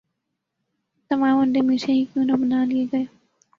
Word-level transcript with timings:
تمام 1.11 1.37
انڈے 1.39 1.61
میٹھے 1.67 1.93
ہی 1.93 2.03
کیوں 2.11 2.25
نہ 2.25 2.35
بنا 2.41 2.63
لئے 2.65 2.85
گئے 2.91 3.05